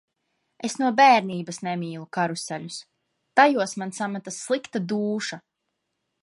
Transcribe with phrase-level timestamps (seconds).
[0.67, 2.79] Es no bērnības nemīlu karuseļus.
[3.41, 5.41] Tajos man sametas slikta dūša!